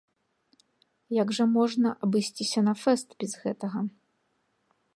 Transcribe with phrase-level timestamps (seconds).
[1.21, 3.79] Як жа можна абысціся на фэст без гэтага.